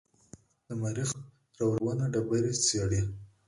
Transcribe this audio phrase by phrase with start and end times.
[0.67, 1.09] د مریخ
[1.59, 3.01] روورونه ډبرې څېړي.